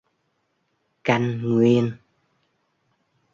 [1.03, 1.85] căn nguyên